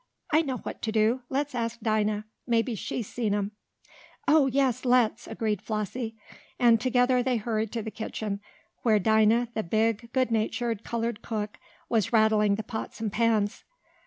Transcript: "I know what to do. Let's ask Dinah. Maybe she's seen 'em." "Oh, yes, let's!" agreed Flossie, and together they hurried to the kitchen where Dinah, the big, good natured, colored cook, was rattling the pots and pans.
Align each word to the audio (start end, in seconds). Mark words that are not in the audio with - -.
"I 0.33 0.41
know 0.41 0.57
what 0.57 0.81
to 0.81 0.91
do. 0.91 1.21
Let's 1.29 1.53
ask 1.53 1.79
Dinah. 1.79 2.25
Maybe 2.47 2.73
she's 2.73 3.05
seen 3.05 3.35
'em." 3.35 3.51
"Oh, 4.27 4.47
yes, 4.47 4.83
let's!" 4.83 5.27
agreed 5.27 5.61
Flossie, 5.61 6.15
and 6.57 6.81
together 6.81 7.21
they 7.21 7.37
hurried 7.37 7.71
to 7.73 7.83
the 7.83 7.91
kitchen 7.91 8.39
where 8.81 8.97
Dinah, 8.97 9.49
the 9.53 9.61
big, 9.61 10.11
good 10.11 10.31
natured, 10.31 10.83
colored 10.83 11.21
cook, 11.21 11.59
was 11.87 12.11
rattling 12.11 12.55
the 12.55 12.63
pots 12.63 12.99
and 12.99 13.13
pans. 13.13 13.63